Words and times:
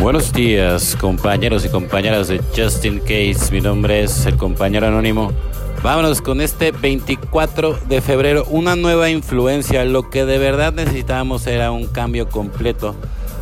Buenos 0.00 0.32
días, 0.32 0.96
compañeros 0.98 1.66
y 1.66 1.68
compañeras 1.68 2.28
de 2.28 2.40
Justin 2.56 3.00
Case. 3.00 3.52
Mi 3.52 3.60
nombre 3.60 4.02
es 4.02 4.24
el 4.24 4.38
compañero 4.38 4.86
anónimo. 4.86 5.30
Vámonos 5.82 6.22
con 6.22 6.40
este 6.40 6.72
24 6.72 7.78
de 7.86 8.00
febrero, 8.00 8.46
una 8.48 8.76
nueva 8.76 9.10
influencia. 9.10 9.84
Lo 9.84 10.08
que 10.08 10.24
de 10.24 10.38
verdad 10.38 10.72
necesitábamos 10.72 11.46
era 11.46 11.70
un 11.70 11.86
cambio 11.86 12.30
completo 12.30 12.96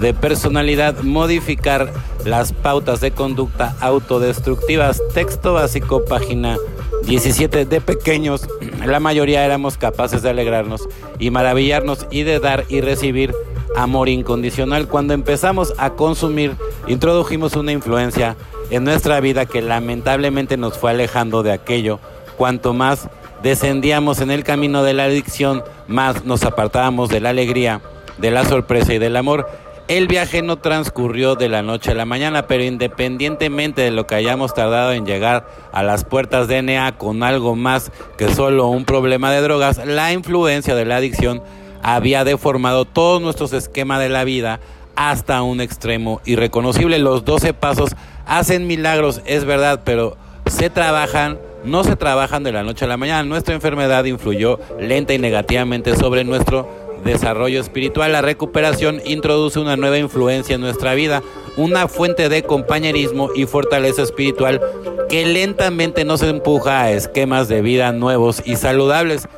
de 0.00 0.12
personalidad, 0.12 0.98
modificar 1.02 1.92
las 2.24 2.52
pautas 2.52 3.00
de 3.00 3.12
conducta 3.12 3.76
autodestructivas. 3.78 5.00
Texto 5.14 5.52
básico, 5.52 6.04
página 6.04 6.56
17 7.04 7.64
de 7.64 7.80
pequeños. 7.80 8.48
La 8.84 8.98
mayoría 8.98 9.44
éramos 9.44 9.78
capaces 9.78 10.22
de 10.22 10.30
alegrarnos 10.30 10.88
y 11.20 11.30
maravillarnos 11.30 12.08
y 12.10 12.24
de 12.24 12.40
dar 12.40 12.64
y 12.68 12.80
recibir 12.80 13.34
amor 13.76 14.08
incondicional. 14.08 14.88
Cuando 14.88 15.14
empezamos 15.14 15.74
a 15.78 15.90
consumir, 15.90 16.56
introdujimos 16.86 17.56
una 17.56 17.72
influencia 17.72 18.36
en 18.70 18.84
nuestra 18.84 19.20
vida 19.20 19.46
que 19.46 19.62
lamentablemente 19.62 20.56
nos 20.56 20.78
fue 20.78 20.90
alejando 20.90 21.42
de 21.42 21.52
aquello. 21.52 22.00
Cuanto 22.36 22.72
más 22.72 23.08
descendíamos 23.42 24.20
en 24.20 24.30
el 24.30 24.44
camino 24.44 24.82
de 24.82 24.94
la 24.94 25.04
adicción, 25.04 25.62
más 25.88 26.24
nos 26.24 26.44
apartábamos 26.44 27.08
de 27.08 27.20
la 27.20 27.30
alegría, 27.30 27.80
de 28.18 28.30
la 28.30 28.44
sorpresa 28.44 28.94
y 28.94 28.98
del 28.98 29.16
amor. 29.16 29.48
El 29.88 30.06
viaje 30.06 30.40
no 30.40 30.56
transcurrió 30.56 31.34
de 31.34 31.48
la 31.48 31.62
noche 31.62 31.90
a 31.90 31.94
la 31.94 32.04
mañana, 32.04 32.46
pero 32.46 32.62
independientemente 32.62 33.82
de 33.82 33.90
lo 33.90 34.06
que 34.06 34.14
hayamos 34.14 34.54
tardado 34.54 34.92
en 34.92 35.04
llegar 35.04 35.48
a 35.72 35.82
las 35.82 36.04
puertas 36.04 36.46
de 36.46 36.62
NA 36.62 36.96
con 36.96 37.24
algo 37.24 37.56
más 37.56 37.90
que 38.16 38.32
solo 38.32 38.68
un 38.68 38.84
problema 38.84 39.32
de 39.32 39.40
drogas, 39.40 39.84
la 39.84 40.12
influencia 40.12 40.76
de 40.76 40.84
la 40.84 40.96
adicción 40.96 41.42
había 41.82 42.24
deformado 42.24 42.84
todo 42.84 43.20
nuestro 43.20 43.46
esquema 43.46 43.98
de 43.98 44.08
la 44.08 44.24
vida 44.24 44.60
hasta 44.96 45.42
un 45.42 45.60
extremo 45.60 46.20
irreconocible. 46.24 46.98
Los 46.98 47.24
12 47.24 47.54
pasos 47.54 47.90
hacen 48.26 48.66
milagros, 48.66 49.22
es 49.24 49.44
verdad, 49.44 49.80
pero 49.84 50.16
se 50.46 50.68
trabajan, 50.70 51.38
no 51.64 51.84
se 51.84 51.96
trabajan 51.96 52.42
de 52.42 52.52
la 52.52 52.62
noche 52.62 52.84
a 52.84 52.88
la 52.88 52.96
mañana. 52.96 53.22
Nuestra 53.22 53.54
enfermedad 53.54 54.04
influyó 54.04 54.58
lenta 54.78 55.14
y 55.14 55.18
negativamente 55.18 55.96
sobre 55.96 56.24
nuestro 56.24 56.68
desarrollo 57.04 57.60
espiritual. 57.60 58.12
La 58.12 58.22
recuperación 58.22 59.00
introduce 59.04 59.58
una 59.58 59.76
nueva 59.76 59.98
influencia 59.98 60.54
en 60.54 60.60
nuestra 60.60 60.94
vida, 60.94 61.22
una 61.56 61.88
fuente 61.88 62.28
de 62.28 62.42
compañerismo 62.42 63.30
y 63.34 63.46
fortaleza 63.46 64.02
espiritual 64.02 64.60
que 65.08 65.26
lentamente 65.26 66.04
nos 66.04 66.22
empuja 66.22 66.82
a 66.82 66.90
esquemas 66.92 67.48
de 67.48 67.62
vida 67.62 67.92
nuevos 67.92 68.42
y 68.44 68.56
saludables. 68.56 69.28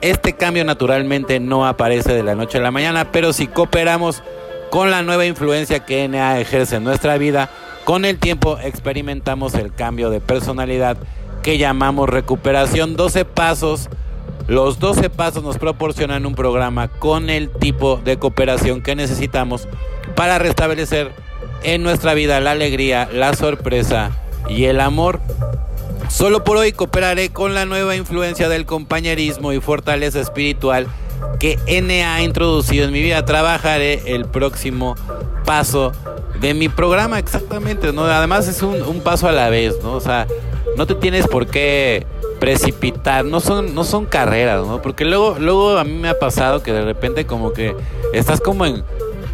Este 0.00 0.32
cambio 0.32 0.64
naturalmente 0.64 1.40
no 1.40 1.66
aparece 1.66 2.14
de 2.14 2.22
la 2.22 2.34
noche 2.34 2.58
a 2.58 2.62
la 2.62 2.70
mañana, 2.70 3.12
pero 3.12 3.34
si 3.34 3.46
cooperamos 3.46 4.22
con 4.70 4.90
la 4.90 5.02
nueva 5.02 5.26
influencia 5.26 5.84
que 5.84 6.08
NA 6.08 6.40
ejerce 6.40 6.76
en 6.76 6.84
nuestra 6.84 7.18
vida, 7.18 7.50
con 7.84 8.04
el 8.04 8.18
tiempo 8.18 8.58
experimentamos 8.62 9.54
el 9.54 9.74
cambio 9.74 10.08
de 10.08 10.20
personalidad 10.20 10.96
que 11.42 11.58
llamamos 11.58 12.08
recuperación. 12.08 12.96
12 12.96 13.24
pasos. 13.24 13.88
Los 14.46 14.78
12 14.78 15.10
pasos 15.10 15.42
nos 15.42 15.58
proporcionan 15.58 16.24
un 16.26 16.34
programa 16.34 16.88
con 16.88 17.30
el 17.30 17.50
tipo 17.50 18.00
de 18.02 18.18
cooperación 18.18 18.82
que 18.82 18.96
necesitamos 18.96 19.68
para 20.16 20.38
restablecer 20.38 21.12
en 21.62 21.82
nuestra 21.82 22.14
vida 22.14 22.40
la 22.40 22.52
alegría, 22.52 23.08
la 23.12 23.34
sorpresa 23.34 24.10
y 24.48 24.64
el 24.64 24.80
amor. 24.80 25.20
Solo 26.10 26.42
por 26.42 26.56
hoy 26.56 26.72
cooperaré 26.72 27.30
con 27.30 27.54
la 27.54 27.66
nueva 27.66 27.94
influencia 27.94 28.48
del 28.48 28.66
compañerismo 28.66 29.52
y 29.52 29.60
fortaleza 29.60 30.20
espiritual 30.20 30.88
que 31.38 31.58
N 31.66 32.04
ha 32.04 32.20
introducido 32.22 32.84
en 32.84 32.92
mi 32.92 33.00
vida. 33.00 33.24
Trabajaré 33.24 34.02
el 34.14 34.24
próximo 34.24 34.96
paso 35.46 35.92
de 36.40 36.52
mi 36.52 36.68
programa, 36.68 37.18
exactamente, 37.20 37.92
¿no? 37.92 38.04
Además 38.04 38.48
es 38.48 38.60
un, 38.62 39.00
paso 39.02 39.28
a 39.28 39.32
la 39.32 39.50
vez, 39.50 39.76
¿no? 39.84 39.92
O 39.92 40.00
sea, 40.00 40.26
no 40.76 40.86
te 40.86 40.96
tienes 40.96 41.28
por 41.28 41.46
qué 41.46 42.06
precipitar, 42.40 43.24
no 43.24 43.38
son, 43.40 43.74
no 43.74 43.84
son 43.84 44.04
carreras, 44.04 44.66
¿no? 44.66 44.82
Porque 44.82 45.04
luego, 45.04 45.36
luego 45.38 45.78
a 45.78 45.84
mí 45.84 45.92
me 45.92 46.08
ha 46.08 46.18
pasado 46.18 46.62
que 46.62 46.72
de 46.72 46.84
repente 46.84 47.24
como 47.24 47.52
que 47.52 47.74
estás 48.12 48.40
como 48.40 48.66
en 48.66 48.82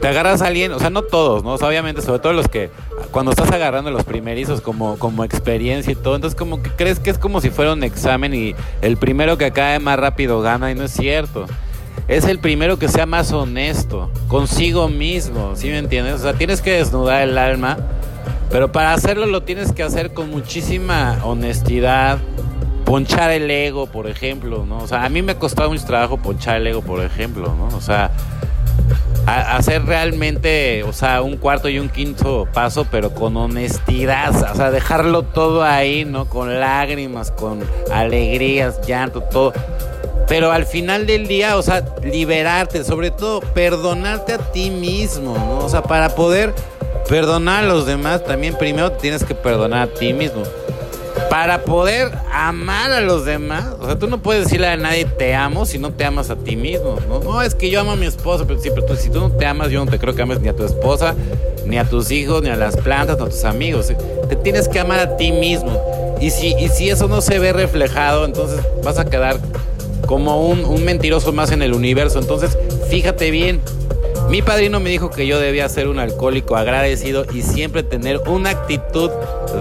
te 0.00 0.08
agarras 0.08 0.42
a 0.42 0.48
alguien, 0.48 0.70
o 0.72 0.78
sea, 0.78 0.90
no 0.90 1.00
todos, 1.00 1.42
¿no? 1.44 1.54
obviamente, 1.54 2.02
sobre 2.02 2.18
todo 2.18 2.34
los 2.34 2.48
que 2.48 2.68
cuando 3.14 3.30
estás 3.30 3.52
agarrando 3.52 3.92
los 3.92 4.02
primerizos 4.02 4.60
como, 4.60 4.98
como 4.98 5.22
experiencia 5.22 5.92
y 5.92 5.94
todo, 5.94 6.16
entonces 6.16 6.36
como 6.36 6.64
que 6.64 6.70
crees 6.70 6.98
que 6.98 7.10
es 7.10 7.16
como 7.16 7.40
si 7.40 7.48
fuera 7.48 7.72
un 7.72 7.84
examen 7.84 8.34
y 8.34 8.56
el 8.82 8.96
primero 8.96 9.38
que 9.38 9.44
acabe 9.44 9.78
más 9.78 10.00
rápido 10.00 10.40
gana 10.40 10.72
y 10.72 10.74
no 10.74 10.82
es 10.82 10.90
cierto. 10.90 11.46
Es 12.08 12.24
el 12.24 12.40
primero 12.40 12.76
que 12.76 12.88
sea 12.88 13.06
más 13.06 13.30
honesto 13.30 14.10
consigo 14.26 14.88
mismo, 14.88 15.54
¿sí 15.54 15.68
me 15.68 15.78
entiendes? 15.78 16.14
O 16.14 16.18
sea, 16.18 16.32
tienes 16.32 16.60
que 16.60 16.72
desnudar 16.72 17.22
el 17.22 17.38
alma, 17.38 17.78
pero 18.50 18.72
para 18.72 18.92
hacerlo 18.92 19.26
lo 19.26 19.44
tienes 19.44 19.70
que 19.70 19.84
hacer 19.84 20.12
con 20.12 20.28
muchísima 20.28 21.20
honestidad, 21.22 22.18
ponchar 22.84 23.30
el 23.30 23.48
ego, 23.48 23.86
por 23.86 24.08
ejemplo, 24.08 24.66
¿no? 24.66 24.78
O 24.78 24.88
sea, 24.88 25.04
a 25.04 25.08
mí 25.08 25.22
me 25.22 25.32
ha 25.32 25.38
costado 25.38 25.70
mucho 25.70 25.86
trabajo 25.86 26.16
ponchar 26.16 26.56
el 26.56 26.66
ego, 26.66 26.82
por 26.82 27.00
ejemplo, 27.00 27.54
¿no? 27.56 27.76
O 27.76 27.80
sea, 27.80 28.10
hacer 29.26 29.84
realmente, 29.84 30.82
o 30.82 30.92
sea, 30.92 31.22
un 31.22 31.36
cuarto 31.36 31.68
y 31.68 31.78
un 31.78 31.88
quinto 31.88 32.46
paso, 32.52 32.86
pero 32.90 33.14
con 33.14 33.36
honestidad, 33.36 34.34
o 34.52 34.54
sea, 34.54 34.70
dejarlo 34.70 35.22
todo 35.22 35.62
ahí, 35.62 36.04
¿no? 36.04 36.26
Con 36.26 36.60
lágrimas, 36.60 37.30
con 37.30 37.60
alegrías, 37.92 38.80
llanto, 38.86 39.22
todo. 39.22 39.52
Pero 40.28 40.52
al 40.52 40.66
final 40.66 41.06
del 41.06 41.26
día, 41.26 41.56
o 41.56 41.62
sea, 41.62 41.84
liberarte, 42.02 42.84
sobre 42.84 43.10
todo 43.10 43.40
perdonarte 43.40 44.34
a 44.34 44.38
ti 44.38 44.70
mismo, 44.70 45.34
¿no? 45.34 45.58
O 45.64 45.68
sea, 45.68 45.82
para 45.82 46.14
poder 46.14 46.54
perdonar 47.08 47.64
a 47.64 47.68
los 47.68 47.86
demás, 47.86 48.24
también 48.24 48.56
primero 48.58 48.92
tienes 48.92 49.24
que 49.24 49.34
perdonar 49.34 49.88
a 49.88 49.92
ti 49.94 50.12
mismo 50.12 50.42
para 51.30 51.64
poder 51.64 52.12
amar 52.32 52.92
a 52.92 53.00
los 53.00 53.24
demás. 53.24 53.66
O 53.80 53.86
sea, 53.86 53.98
tú 53.98 54.06
no 54.06 54.18
puedes 54.22 54.44
decirle 54.44 54.68
a 54.68 54.76
nadie 54.76 55.04
te 55.04 55.34
amo 55.34 55.66
si 55.66 55.78
no 55.78 55.92
te 55.92 56.04
amas 56.04 56.30
a 56.30 56.36
ti 56.36 56.56
mismo. 56.56 56.96
No, 57.08 57.20
no 57.20 57.42
es 57.42 57.54
que 57.54 57.70
yo 57.70 57.80
amo 57.80 57.92
a 57.92 57.96
mi 57.96 58.06
esposa, 58.06 58.44
pero 58.46 58.60
si 58.96 59.10
tú 59.10 59.20
no 59.20 59.30
te 59.30 59.46
amas, 59.46 59.70
yo 59.70 59.84
no 59.84 59.90
te 59.90 59.98
creo 59.98 60.14
que 60.14 60.22
ames 60.22 60.40
ni 60.40 60.48
a 60.48 60.56
tu 60.56 60.64
esposa, 60.64 61.14
ni 61.66 61.78
a 61.78 61.84
tus 61.84 62.10
hijos, 62.10 62.42
ni 62.42 62.50
a 62.50 62.56
las 62.56 62.76
plantas, 62.76 63.18
ni 63.18 63.24
a 63.24 63.28
tus 63.28 63.44
amigos. 63.44 63.92
Te 64.28 64.36
tienes 64.36 64.68
que 64.68 64.80
amar 64.80 65.00
a 65.00 65.16
ti 65.16 65.32
mismo. 65.32 66.16
Y 66.20 66.30
si, 66.30 66.54
y 66.54 66.68
si 66.68 66.90
eso 66.90 67.08
no 67.08 67.20
se 67.20 67.38
ve 67.38 67.52
reflejado, 67.52 68.24
entonces 68.24 68.60
vas 68.82 68.98
a 68.98 69.04
quedar 69.04 69.38
como 70.06 70.46
un, 70.46 70.64
un 70.64 70.84
mentiroso 70.84 71.32
más 71.32 71.50
en 71.50 71.62
el 71.62 71.74
universo. 71.74 72.18
Entonces, 72.18 72.56
fíjate 72.88 73.30
bien. 73.30 73.60
Mi 74.28 74.42
padrino 74.42 74.80
me 74.80 74.90
dijo 74.90 75.10
que 75.10 75.26
yo 75.26 75.38
debía 75.38 75.68
ser 75.68 75.88
un 75.88 75.98
alcohólico 75.98 76.56
agradecido 76.56 77.24
y 77.32 77.42
siempre 77.42 77.82
tener 77.82 78.20
una 78.26 78.50
actitud 78.50 79.10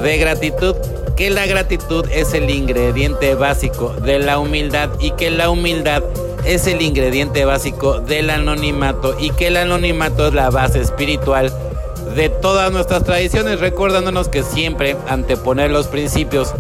de 0.02 0.18
gratitud 0.18 0.76
que 1.16 1.30
la 1.30 1.46
gratitud 1.46 2.06
es 2.12 2.34
el 2.34 2.50
ingrediente 2.50 3.36
básico 3.36 3.90
de 3.90 4.20
la 4.20 4.40
humildad 4.40 4.90
y 5.00 5.12
que 5.12 5.30
la 5.30 5.50
humildad 5.50 6.04
es 6.46 6.66
el 6.68 6.82
ingrediente 6.82 7.46
básico 7.46 8.00
del 8.00 8.30
anonimato 8.30 9.16
y 9.20 9.30
que 9.32 9.48
el 9.48 9.58
anonimato 9.58 10.28
es 10.28 10.34
la 10.34 10.50
base 10.50 10.82
espiritual 10.82 11.54
de 12.16 12.30
todas 12.30 12.72
nuestras 12.72 13.04
tradiciones, 13.04 13.60
recordándonos 13.60 14.28
que 14.28 14.44
siempre 14.44 14.96
anteponer 15.08 15.72
los 15.72 15.88
principios 15.88 16.54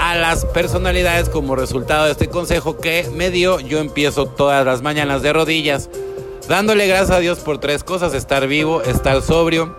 a 0.00 0.14
las 0.14 0.44
personalidades 0.44 1.28
como 1.28 1.56
resultado 1.56 2.06
de 2.06 2.12
este 2.12 2.28
consejo 2.28 2.78
que 2.78 3.08
me 3.14 3.30
dio, 3.30 3.60
yo 3.60 3.78
empiezo 3.78 4.26
todas 4.26 4.64
las 4.64 4.80
mañanas 4.80 5.22
de 5.22 5.32
rodillas, 5.32 5.90
dándole 6.48 6.86
gracias 6.86 7.10
a 7.10 7.18
Dios 7.20 7.38
por 7.40 7.58
tres 7.58 7.84
cosas, 7.84 8.14
estar 8.14 8.46
vivo, 8.46 8.82
estar 8.82 9.20
sobrio 9.22 9.74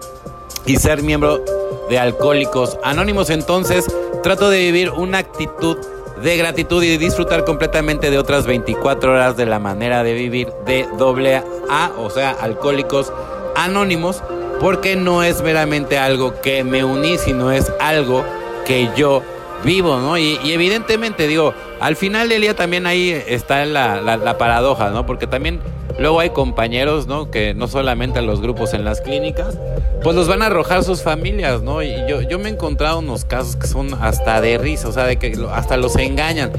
y 0.66 0.78
ser 0.78 1.02
miembro 1.02 1.44
de 1.90 1.98
Alcohólicos 1.98 2.78
Anónimos. 2.84 3.30
Entonces, 3.30 3.86
trato 4.22 4.50
de 4.50 4.60
vivir 4.60 4.92
una 4.92 5.18
actitud 5.18 5.78
de 6.22 6.38
gratitud 6.38 6.84
y 6.84 6.98
disfrutar 6.98 7.46
completamente 7.46 8.12
de 8.12 8.18
otras 8.20 8.46
24 8.46 9.14
horas 9.14 9.38
de 9.38 9.46
la 9.46 9.60
manera 9.60 10.04
de 10.04 10.14
vivir 10.14 10.52
de 10.66 10.88
doble 10.98 11.42
A, 11.70 11.92
o 11.98 12.10
sea, 12.10 12.32
Alcohólicos 12.32 13.12
Anónimos, 13.56 14.22
porque 14.60 14.96
no 14.96 15.24
es 15.24 15.42
meramente 15.42 15.98
algo 15.98 16.40
que 16.42 16.64
me 16.64 16.84
uní, 16.84 17.18
sino 17.18 17.52
es 17.52 17.72
algo 17.80 18.24
que 18.66 18.90
yo 18.96 19.24
vivo, 19.64 19.98
¿no? 20.00 20.18
Y, 20.18 20.40
evidentemente, 20.46 21.28
digo, 21.28 21.54
al 21.80 21.96
final 21.96 22.30
del 22.30 22.42
día 22.42 22.56
también 22.56 22.88
ahí 22.88 23.12
está 23.28 23.66
la, 23.66 24.02
la 24.02 24.38
paradoja, 24.38 24.90
¿no? 24.90 25.06
Porque 25.06 25.28
también 25.28 25.60
Luego 26.00 26.22
hay 26.22 26.30
compañeros, 26.30 27.08
¿no? 27.08 27.30
Que 27.30 27.54
no 27.54 27.68
solamente 27.68 28.22
los 28.22 28.42
grupos 28.42 28.74
en 28.74 28.86
las 28.86 29.02
clínicas, 29.02 29.58
pues 30.02 30.16
los 30.16 30.30
van 30.30 30.42
a 30.42 30.46
arrojar 30.46 30.86
sus 30.86 31.04
familias, 31.04 31.62
¿no? 31.62 31.84
Y 31.84 31.94
yo, 32.08 32.22
yo 32.22 32.40
me 32.40 32.48
he 32.48 32.54
encontrado 32.54 33.00
unos 33.00 33.26
casos 33.26 33.58
que 33.58 33.68
son 33.68 33.94
hasta 34.02 34.40
de 34.40 34.58
risa, 34.58 34.88
o 34.88 34.94
sea, 34.94 35.04
de 35.04 35.18
que 35.18 35.38
hasta 35.52 35.76
los 35.76 35.98
engañan. 35.98 36.54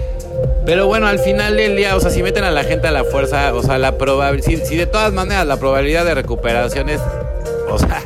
Pero 0.66 0.86
bueno, 0.86 1.06
al 1.06 1.18
final 1.18 1.56
del 1.56 1.74
día, 1.74 1.96
o 1.96 2.00
sea, 2.00 2.10
si 2.10 2.22
meten 2.22 2.44
a 2.44 2.50
la 2.50 2.64
gente 2.64 2.88
a 2.88 2.90
la 2.90 3.04
fuerza, 3.04 3.54
o 3.54 3.62
sea, 3.62 3.78
la 3.78 3.96
probabilidad, 3.96 4.62
si, 4.62 4.76
de 4.76 4.86
todas 4.86 5.14
maneras 5.14 5.46
la 5.46 5.56
probabilidad 5.56 6.04
de 6.04 6.14
recuperación 6.14 6.90
es, 6.90 7.00
o 7.70 7.78
sea, 7.78 8.02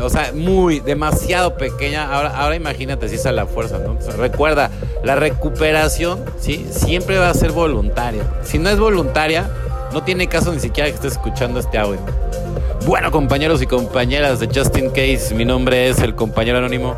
o 0.00 0.08
sea, 0.10 0.32
muy, 0.34 0.80
demasiado 0.80 1.56
pequeña. 1.56 2.12
Ahora, 2.12 2.56
imagínate 2.56 3.08
si 3.08 3.16
es 3.16 3.26
a 3.26 3.32
la 3.32 3.46
fuerza, 3.46 3.78
¿no? 3.78 3.94
Pues, 3.94 4.16
recuerda, 4.16 4.70
la 5.02 5.16
recuperación, 5.16 6.24
¿sí? 6.38 6.66
Siempre 6.70 7.18
va 7.18 7.30
a 7.30 7.34
ser 7.34 7.52
voluntaria. 7.52 8.22
Si 8.42 8.58
no 8.58 8.70
es 8.70 8.78
voluntaria, 8.78 9.48
no 9.92 10.02
tiene 10.02 10.26
caso 10.26 10.52
ni 10.52 10.60
siquiera 10.60 10.88
que 10.88 10.96
estés 10.96 11.12
escuchando 11.12 11.60
este 11.60 11.78
audio. 11.78 12.00
Bueno, 12.86 13.10
compañeros 13.10 13.62
y 13.62 13.66
compañeras 13.66 14.40
de 14.40 14.48
Justin 14.48 14.90
Case, 14.90 15.34
mi 15.34 15.44
nombre 15.44 15.88
es 15.88 16.00
el 16.00 16.14
compañero 16.14 16.58
anónimo. 16.58 16.96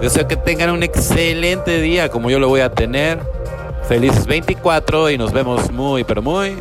Deseo 0.00 0.28
que 0.28 0.36
tengan 0.36 0.70
un 0.70 0.82
excelente 0.82 1.80
día 1.80 2.10
como 2.10 2.30
yo 2.30 2.38
lo 2.38 2.48
voy 2.48 2.60
a 2.60 2.70
tener. 2.70 3.18
Felices 3.88 4.26
24 4.26 5.10
y 5.10 5.18
nos 5.18 5.32
vemos 5.32 5.70
muy, 5.70 6.04
pero 6.04 6.20
muy 6.20 6.56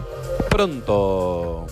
pronto. 0.50 1.66